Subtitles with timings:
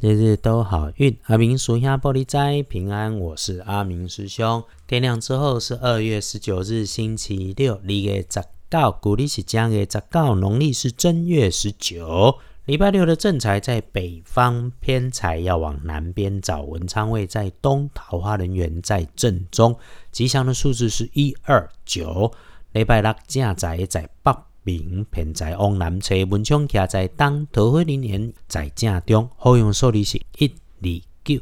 [0.00, 1.14] 日日都好运。
[1.24, 4.64] 阿明属下玻璃斋平安，我是阿明师兄。
[4.86, 12.38] 天亮之后是二月十九日星期六，立月十九，古历是正月十九，农历是正月十九。
[12.64, 16.62] 礼拜六的正财在北方，偏财要往南边找。
[16.62, 19.78] 文昌位在东，桃花人缘在正中。
[20.10, 22.32] 吉祥的数字是一二九。
[22.72, 24.49] 礼拜六正财在北。
[24.62, 29.28] 明偏在往南侧，文昌徛在东，桃花林缘在正中。
[29.36, 31.40] 好用数字是一、二、九。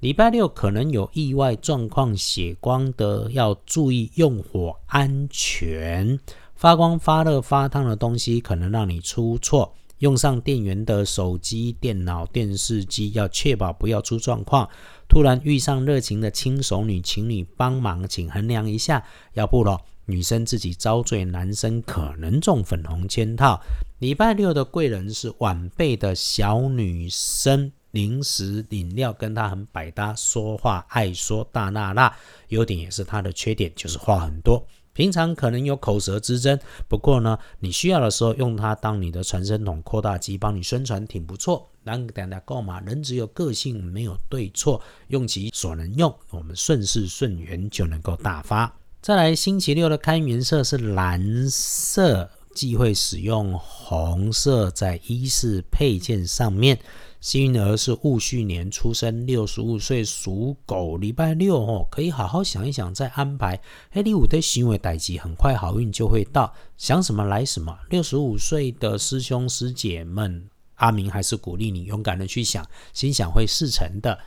[0.00, 6.18] 礼拜六可能有意外状况，血光的要注意用火安全。
[6.54, 9.74] 发光发热发烫的东西可能让你出错。
[9.98, 14.68] 用上电源的手机、电脑、电视机要确保不要出状况。
[15.08, 19.80] 突然遇上热情的轻熟女，请你帮忙，请衡量一下，要不咯。
[20.06, 23.60] 女生自己遭罪，男生可能中粉红圈套。
[23.98, 32.14] 礼拜六的贵人是晚辈的小女生，零食饮料跟她很百搭，说话爱说大辣辣，
[32.48, 34.66] 优点也是她的缺点，就是话很多。
[34.92, 41.68] 平常可能有口舌之争，不过呢，你需要的时候用它当你的传声筒、扩大机，帮你宣传挺不错。
[41.82, 48.72] 当大家购买，人只有个性，没有对错，用其所能用，我们顺势顺缘就能够大发。
[49.04, 56.78] 再来，星期六的开运色是蓝色，忌讳使用红色在衣饰配件上面。
[57.20, 63.60] 幸运儿是戊戌年出生，六十五岁属狗，礼拜六哦，可以好好想一想再安排。
[63.90, 67.76] 黑礼五的行为代际，很快好运就会到，想什么来什么。
[67.90, 74.18] 六十五岁的师兄师姐们，阿明还是鼓励你勇敢的去想，心想会事成的。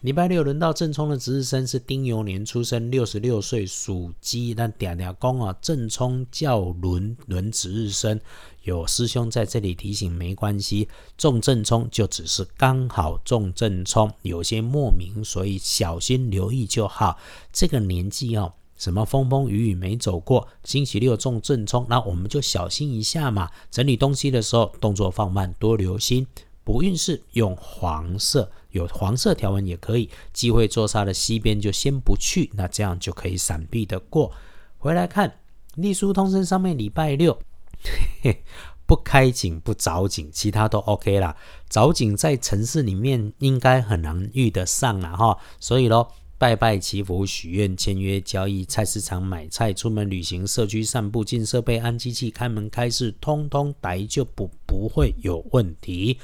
[0.00, 4.54] 礼拜六轮到正冲的值日生是丁酉年出生，六十六岁属鸡。
[4.56, 8.18] 那嗲嗲公啊，正冲叫轮轮值日生，
[8.62, 17.18] 有师兄在这里提醒，没关系，中正冲就只是刚好中正冲，有些莫名，所以小心留意就好。
[17.52, 23.50] 这个年纪哦，什么风风雨雨没走过，星期六中正冲，那我们就小心一下嘛。
[23.70, 26.26] 整理东西的时候，动作放慢，多留心。
[26.70, 28.48] 不运势用黄色。
[28.70, 34.30] 有黄色条纹也可以，忌讳坐煞的西边就先不去，那这样就可以闪避的过。
[34.78, 35.40] 回来看
[35.74, 37.36] 隶书通身上面礼拜六
[38.86, 41.36] 不开井不凿井，其他都 OK 啦。
[41.68, 46.08] 凿井在城市里面应该很难遇得上了哈，所以咯，
[46.38, 56.18] 拜拜祈福许愿签约交易菜市场买菜出门旅行社区散步进设备安机器开门开市，通通来就不不会有问题。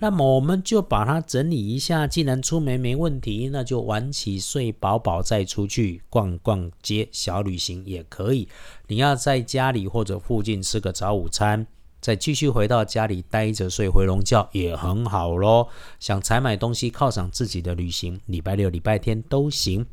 [0.00, 8.48] 那么我们就把它整理一下，既然出门没问题，那就晚起睡饱饱再出去逛逛街，小旅行也可以。
[8.86, 11.66] 你要在家里或者附近吃个早午餐，
[12.00, 15.68] 再继续回到家里待着睡回笼觉也很好咯。
[15.98, 19.84] 想采买东西犒赏自己的旅行，礼拜六、礼拜天都行，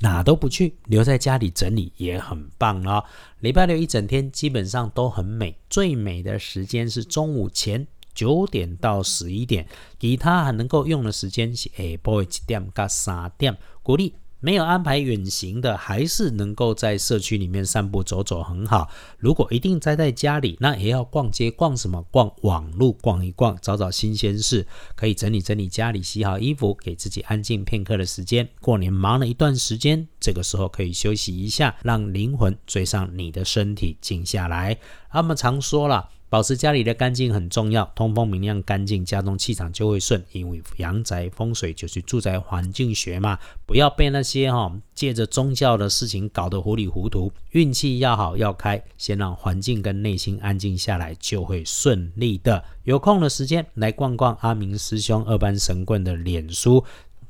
[0.00, 3.04] 哪都不去，留在家里整理也很棒哦。
[3.38, 7.86] 礼拜六一整天基本上都很美，最美的时间是中午前。
[8.14, 9.66] 九点到十一点，
[9.98, 13.56] 其他还能够用的时间是下晡一点到三点。
[13.82, 18.90] 鼓励没有安排远行的，还是能够在社区里面散步走走很好。
[19.18, 22.02] 如果一定待在家里，那也要逛街，逛什么？
[22.10, 28.46] 逛网路，逛一逛，找找新鲜事，可以整理整理家里，洗好衣服，给自己安静片刻的时间。
[28.60, 34.78] 过年忙了一段时间，这个时候可以休息一下，让灵魂追上你的身体，静下来。
[35.10, 36.08] 他们常说了。
[36.30, 40.20] 保持家里的干净很重要，通风明亮干净，家中气场就会顺。
[40.32, 47.30] 因为阳宅风水就是住宅环境学嘛，不要被那些哈借着宗教的事情搞得糊里糊涂。
[47.52, 52.64] 运气要好要开，先让环境跟内心安静下来，就会顺利的。
[52.82, 56.82] 有空的时间来逛逛阿明师兄二班神棍的脸书。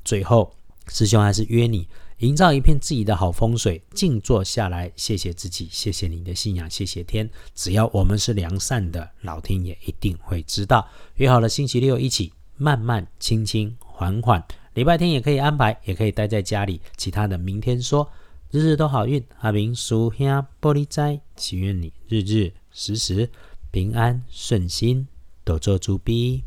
[0.03, 0.55] 最后，
[0.89, 1.87] 师兄还是约你。
[2.19, 7.29] 营造一片自己的好风水，静坐下来，谢谢自己，谢谢你的信仰，谢谢天。
[7.55, 10.89] 只要我们是良善的，老天爷一定会知道。
[11.17, 14.45] 约好了星期六一起，慢慢、轻轻、缓缓。
[14.75, 16.81] 礼拜天也可以安排，也可以待在家里。
[16.97, 18.09] 其他的明天说。
[18.51, 20.29] 日日都好运，阿明叔兄
[20.61, 23.29] 玻璃斋，祈愿你日日时时
[23.73, 25.09] 平安顺心，
[25.43, 26.45] 多做主逼。